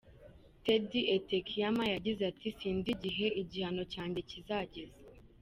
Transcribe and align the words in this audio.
Taddy 0.63 1.01
Etekiama 1.15 1.83
yagize 1.93 2.21
ati: 2.31 2.47
“Sinzi 2.57 2.89
igihe 2.95 3.27
igihano 3.41 3.83
cyanjye 3.93 4.19
kizageza. 4.29 4.99